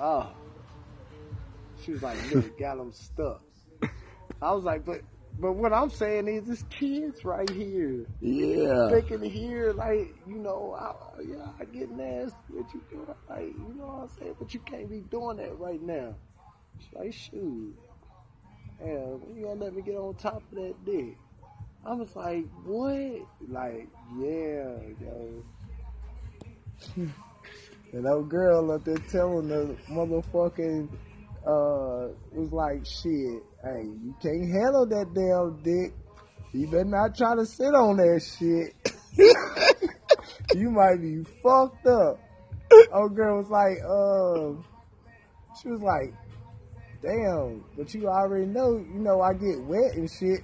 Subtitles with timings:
[0.00, 0.32] oh.
[1.82, 3.42] She was like, nigga got them stuck.
[4.42, 5.00] I was like, but
[5.38, 8.04] but what I'm saying is, this kids right here.
[8.20, 8.88] Yeah.
[8.90, 12.36] They can hear, like, you know, I, yeah, I get nasty.
[12.48, 13.06] What you doing?
[13.28, 14.36] Like, you know what I'm saying?
[14.38, 16.14] But you can't be doing that right now.
[16.78, 17.74] She's like, shoot.
[18.78, 21.16] Hell, you gonna let me get on top of that dick?
[21.84, 23.26] I was like, what?
[23.48, 23.88] Like,
[24.18, 25.44] yeah, yo.
[27.92, 30.88] And old girl up there telling the motherfucking,
[31.46, 35.92] uh, was like, shit, hey, you can't handle that damn dick.
[36.52, 38.74] You better not try to sit on that shit.
[40.54, 42.20] you might be fucked up.
[42.92, 44.64] Old girl was like, um,
[45.60, 46.14] she was like,
[47.02, 50.40] damn, but you already know, you know, I get wet and shit.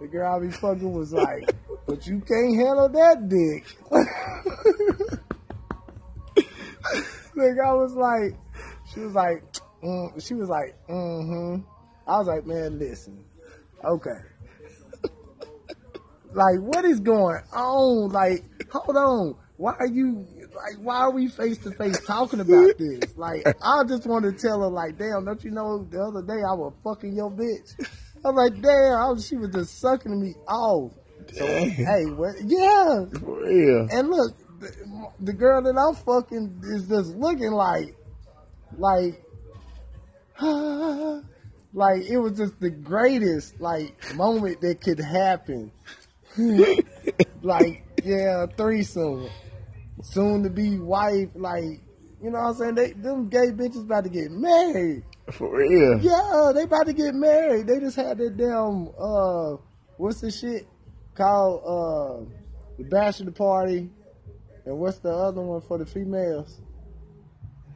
[0.00, 1.54] The girl I be fucking was like,
[1.86, 3.64] but you can't handle that dick.
[7.36, 8.32] Like I was like,
[8.92, 9.44] she was like,
[9.82, 11.62] mm, she was like, mm-hmm.
[12.08, 13.24] I was like, man, listen,
[13.84, 14.20] okay.
[16.32, 18.10] like, what is going on?
[18.10, 19.36] Like, hold on.
[19.58, 20.76] Why are you like?
[20.80, 23.16] Why are we face to face talking about this?
[23.16, 25.86] Like, I just want to tell her, like, damn, don't you know?
[25.90, 27.74] The other day I was fucking your bitch.
[28.24, 30.92] I'm like, damn, I was, she was just sucking me off.
[31.32, 32.34] So, hey, what?
[32.44, 33.88] Yeah, For real.
[33.90, 37.96] and look, the, the girl that I'm fucking is just looking like,
[38.76, 39.22] like,
[41.72, 45.72] like it was just the greatest like moment that could happen.
[47.42, 49.28] like, yeah, threesome,
[50.02, 51.80] soon to be wife, like,
[52.22, 52.74] you know what I'm saying?
[52.74, 55.04] They them gay bitches about to get married.
[55.32, 55.98] For real.
[56.00, 57.66] Yeah, they about to get married.
[57.66, 59.56] They just had that damn uh
[59.96, 60.66] what's the shit
[61.14, 62.30] called uh
[62.78, 63.90] the bachelor party
[64.66, 66.60] and what's the other one for the females?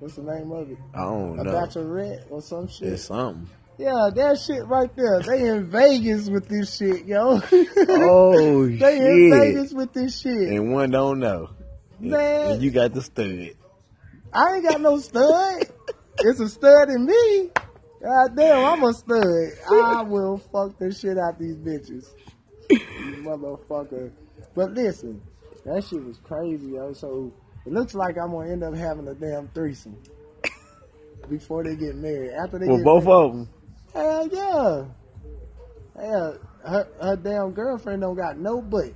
[0.00, 0.78] What's the name of it?
[0.94, 1.50] I don't A know.
[1.50, 2.88] A bachelorette or some shit.
[2.88, 3.48] It's something.
[3.78, 5.20] Yeah, that shit right there.
[5.20, 7.40] They in Vegas with this shit, yo.
[7.88, 9.30] Oh, they in.
[9.30, 10.48] Vegas with this shit.
[10.48, 11.50] And one don't know.
[11.98, 12.52] Man.
[12.52, 13.50] And you got the stud.
[14.32, 15.64] I ain't got no stud.
[16.20, 17.50] it's a stud in me.
[18.02, 19.52] God damn, I'm a stud.
[19.70, 22.06] I will fuck the shit out these bitches.
[22.70, 24.10] You motherfucker.
[24.54, 25.20] But listen,
[25.64, 26.92] that shit was crazy, yo.
[26.92, 27.32] So
[27.66, 29.96] it looks like I'm gonna end up having a damn threesome
[31.28, 32.30] before they get married.
[32.32, 33.48] After they Well, get both married, of them.
[33.92, 34.84] Hell yeah.
[36.02, 38.92] Hell, her, her damn girlfriend don't got no butt.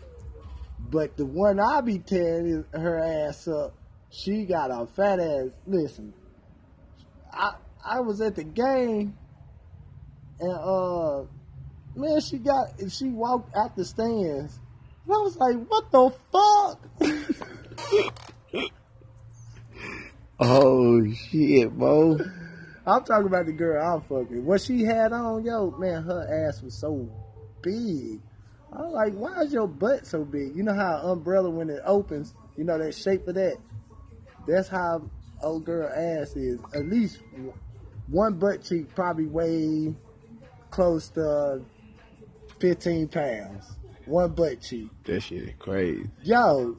[0.90, 3.74] But the one I be tearing her ass up,
[4.10, 5.48] she got a fat ass.
[5.66, 6.14] Listen,
[7.32, 7.54] I
[7.84, 9.16] I was at the game,
[10.40, 11.24] and uh,
[11.96, 14.58] man, she got she walked out the stands.
[15.04, 16.78] And I was like, what the fuck?
[20.40, 22.18] Oh, shit, bro.
[22.86, 24.44] I'm talking about the girl I'm fucking.
[24.44, 27.08] What she had on, yo, man, her ass was so
[27.62, 28.20] big.
[28.72, 30.56] I was like, why is your butt so big?
[30.56, 33.56] You know how an umbrella when it opens, you know that shape of that.
[34.46, 35.08] That's how
[35.42, 36.60] old girl ass is.
[36.74, 37.20] At least
[38.08, 39.94] one butt cheek probably weigh
[40.70, 41.62] close to
[42.58, 43.64] 15 pounds.
[44.06, 44.90] One butt cheek.
[45.04, 46.08] That shit is crazy.
[46.22, 46.76] Yo,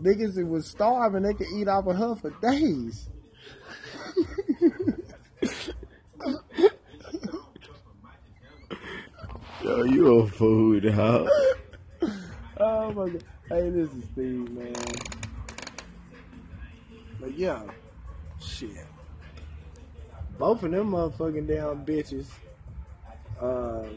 [0.00, 3.08] niggas that was starving, they could eat off of her for days.
[9.64, 11.28] Yo, you a fool, dog.
[12.58, 13.24] Oh my god.
[13.48, 14.74] Hey, this is Steve, man.
[17.20, 17.62] But yeah,
[18.40, 18.70] shit.
[20.38, 22.26] Both of them motherfucking damn bitches.
[23.40, 23.88] Uh,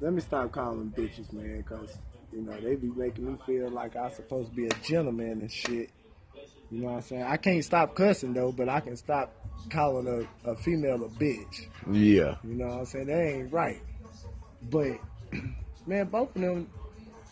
[0.00, 1.98] let me stop calling them bitches, man, because,
[2.32, 5.50] you know, they be making me feel like I'm supposed to be a gentleman and
[5.50, 5.90] shit.
[6.70, 7.22] You know what I'm saying?
[7.22, 9.32] I can't stop cussing, though, but I can stop
[9.70, 11.66] calling a, a female a bitch.
[11.90, 12.34] Yeah.
[12.44, 13.06] You know what I'm saying?
[13.06, 13.80] That ain't right.
[14.70, 14.98] But
[15.86, 16.68] man, both of them,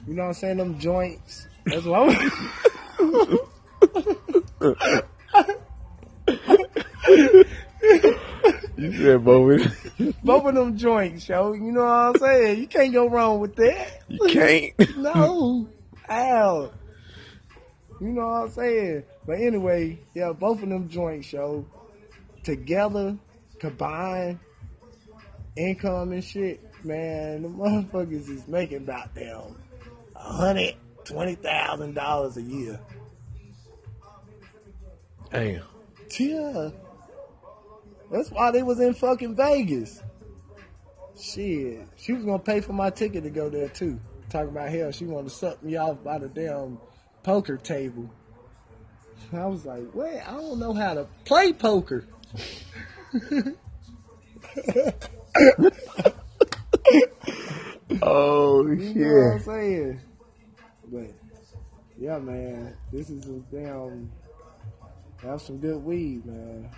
[0.06, 1.46] you know what I'm saying, them joints.
[1.64, 2.30] That's what I'm
[8.76, 9.85] You said both.
[10.24, 11.52] both of them joints, yo.
[11.52, 12.58] You know what I'm saying?
[12.60, 14.02] You can't go wrong with that.
[14.08, 14.96] you can't.
[14.96, 15.68] No.
[16.08, 16.70] Ow.
[18.00, 19.04] You know what I'm saying?
[19.26, 21.66] But anyway, yeah, both of them joints, yo.
[22.44, 23.16] Together,
[23.58, 24.38] combined,
[25.56, 29.56] income and shit, man, the motherfuckers is making about damn
[30.14, 32.80] a hundred twenty thousand dollars a year.
[35.30, 35.62] Damn.
[36.18, 36.70] Yeah.
[38.10, 40.02] That's why they was in fucking Vegas.
[41.20, 41.86] Shit.
[41.96, 43.98] She was gonna pay for my ticket to go there too.
[44.28, 46.78] Talking about hell, she wanted to suck me off by the damn
[47.22, 48.10] poker table.
[49.32, 52.06] I was like, wait, I don't know how to play poker.
[58.02, 59.44] Oh You know what I'm shit.
[59.44, 60.00] saying?
[60.90, 61.10] But
[61.98, 64.10] yeah, man, this is a damn.
[65.22, 66.68] Have some good weed, man.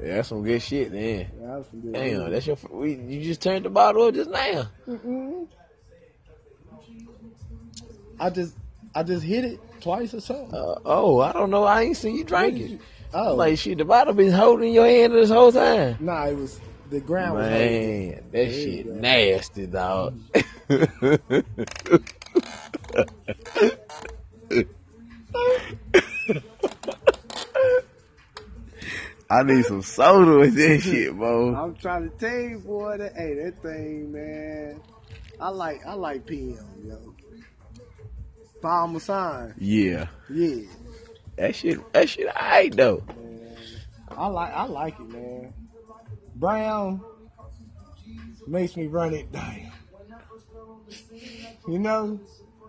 [0.00, 1.26] That's some good shit, then.
[1.70, 2.56] Some good Damn, that's your.
[2.70, 4.68] We, you just turned the bottle up just now.
[4.88, 5.46] Mm-mm.
[8.20, 8.54] I just,
[8.94, 10.52] I just hit it twice or something.
[10.54, 11.64] Uh, oh, I don't know.
[11.64, 12.80] I ain't seen you drink it.
[13.14, 15.96] Oh, Like shit, the bottle been holding your hand this whole time.
[16.00, 16.60] nah, it was
[16.90, 17.36] the ground.
[17.36, 17.50] was.
[17.50, 20.18] Man, that There shit nasty, dog.
[29.30, 31.54] I need some soda with this shit, bro.
[31.54, 34.80] I'm trying to tell you, boy, that hey, that thing, man.
[35.40, 37.14] I like, I like PM, yo.
[38.60, 40.62] Palm sign, Yeah, yeah.
[41.36, 43.04] that shit, that shit, alright though.
[43.06, 43.56] Man,
[44.10, 45.54] I like I like it, man.
[46.34, 47.00] Brown
[48.48, 49.60] makes me run it down.
[51.68, 52.18] You know,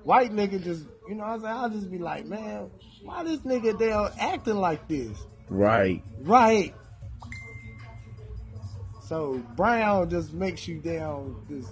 [0.04, 1.56] white nigga just you know what I'm saying.
[1.56, 2.70] I'll just be like, man,
[3.02, 5.18] why this nigga there acting like this?
[5.50, 6.04] Right.
[6.22, 6.74] Right.
[9.08, 11.72] So brown just makes you down just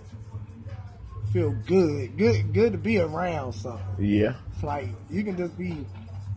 [1.31, 2.17] feel good.
[2.17, 3.85] Good good to be around something.
[3.99, 4.33] Yeah.
[4.53, 5.85] It's Like you can just be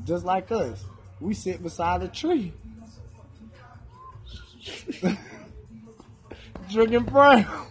[0.04, 0.84] just like us.
[1.20, 2.52] We sit beside a tree.
[6.70, 7.66] drinking brown.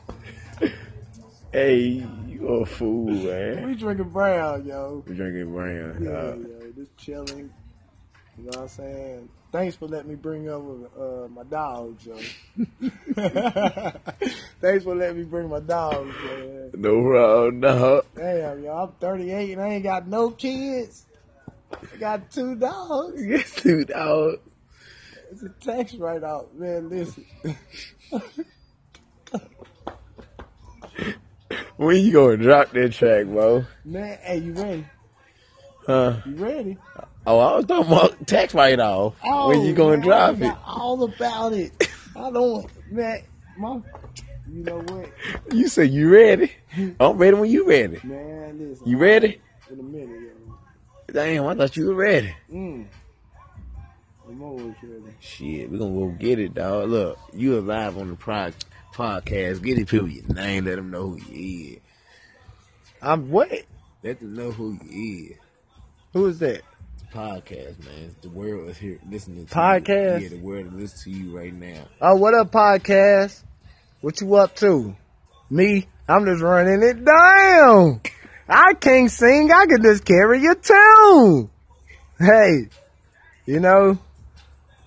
[1.51, 3.67] Hey, you a fool, man.
[3.67, 5.03] We drinking brown, yo.
[5.07, 5.97] We drinking brown.
[5.99, 7.51] Yeah, yo, just chilling.
[8.39, 9.29] You know what I'm saying?
[9.51, 12.15] Thanks for letting me bring over uh, my dogs, yo.
[14.61, 16.71] Thanks for letting me bring my dogs, man.
[16.75, 18.05] No problem, dog.
[18.15, 21.05] Damn, yo, I'm 38 and I ain't got no kids.
[21.71, 23.21] I got two dogs.
[23.25, 24.35] Yes, dude, dog.
[25.31, 26.89] It's a tax write off, man.
[26.89, 27.25] Listen.
[31.75, 33.63] When you gonna drop that track, bro?
[33.85, 34.85] Man, hey, you ready?
[35.87, 36.17] Huh?
[36.25, 36.77] You ready?
[37.29, 39.13] Oh, I was talking about tax write off.
[39.21, 40.51] when you gonna man, drop it?
[40.65, 41.71] all about it.
[42.15, 43.21] I don't, man.
[43.55, 43.79] My,
[44.51, 45.09] you know what,
[45.53, 46.51] You say you ready?
[46.99, 47.99] I'm ready when you ready.
[48.03, 48.57] man?
[48.57, 49.39] Listen, You ready?
[49.69, 51.13] in a minute, yo.
[51.13, 52.33] Damn, I thought you were ready.
[52.51, 52.87] Mm.
[54.27, 55.13] I'm always ready.
[55.19, 56.89] Shit, we gonna go get it, dog.
[56.89, 58.53] Look, you alive on the pro-
[58.93, 59.61] podcast.
[59.61, 60.65] Get it people your name.
[60.65, 61.79] Let them know who you is.
[63.03, 63.51] I'm what?
[64.03, 65.37] Let them know who you is.
[66.13, 66.61] Who is that?
[67.13, 68.15] Podcast, man.
[68.21, 70.17] The world is here listening to Podcast?
[70.21, 70.23] You.
[70.23, 71.81] Yeah, the world is listening to you right now.
[72.01, 73.43] Oh, what up, podcast?
[74.01, 74.95] What you up to?
[75.49, 75.87] Me?
[76.07, 78.01] I'm just running it down.
[78.47, 79.51] I can't sing.
[79.51, 81.49] I can just carry your tune.
[82.19, 82.69] Hey,
[83.45, 83.97] you know,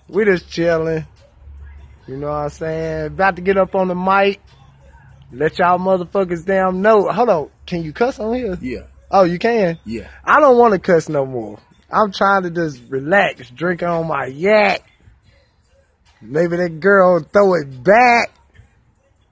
[0.07, 1.05] we just chilling.
[2.07, 3.05] You know what I'm saying?
[3.07, 4.39] About to get up on the mic.
[5.31, 7.09] Let y'all motherfuckers damn know.
[7.11, 7.49] Hold on.
[7.65, 8.57] Can you cuss on here?
[8.61, 9.79] Yeah, Oh, you can?
[9.85, 10.07] yeah.
[10.23, 11.59] I don't want to cuss no more.
[11.93, 14.83] I'm trying to just relax, drinking on my yak.
[16.21, 18.31] Maybe that girl throw it back.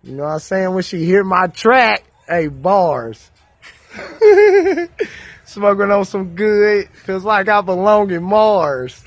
[0.04, 0.74] You know what I'm saying?
[0.74, 3.32] When she hear my track, hey, bars.
[5.46, 6.90] Smoking on some good.
[6.90, 9.04] Feels like I belong in Mars.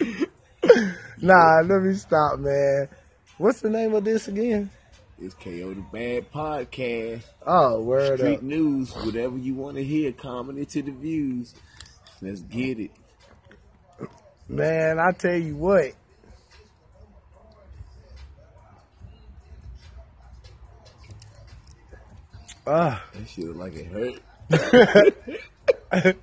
[1.20, 2.88] nah, let me stop, man.
[3.36, 4.70] What's the name of this again?
[5.20, 7.22] It's KO the Bad Podcast.
[7.46, 8.42] Oh, word Street up.
[8.42, 11.54] news, whatever you want to hear, comment it to the views.
[12.22, 12.90] Let's get it.
[14.48, 15.92] Man, I tell you what.
[22.66, 24.20] Ah, That shit look like it hurt.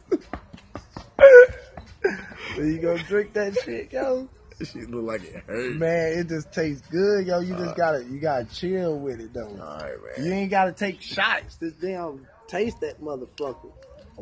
[2.57, 4.27] you gonna drink that shit, yo?
[4.63, 5.75] Shit look like it hurt.
[5.75, 7.39] Man, it just tastes good, yo.
[7.39, 9.47] You just uh, gotta, you gotta chill with it, though.
[9.49, 10.25] All right, man.
[10.25, 11.57] You ain't gotta take shots.
[11.57, 13.71] Just damn taste that motherfucker.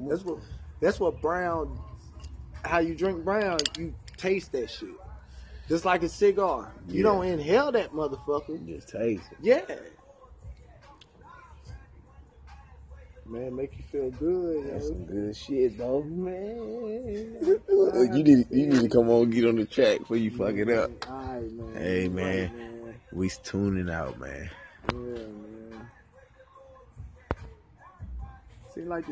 [0.10, 0.40] That's what,
[0.80, 1.80] that's what brown.
[2.66, 4.90] How you drink brown, you taste that shit.
[5.70, 6.72] Just like a cigar.
[6.88, 7.04] You Yeah.
[7.04, 8.66] don't inhale that motherfucker.
[8.68, 9.38] Just taste it.
[9.42, 9.62] Yeah.
[13.25, 14.89] Man, make you feel good, That's yo.
[14.89, 16.03] some good shit, though.
[16.03, 17.38] Man.
[18.13, 20.70] you need you need to come on get on the track before you fuck it
[20.70, 20.92] up.
[21.10, 21.75] Alright, man.
[21.75, 22.25] Hey, man.
[22.25, 22.96] right, man.
[23.13, 24.50] We tuning out, man.
[24.92, 25.89] Yeah, man.
[28.74, 29.12] Seem like this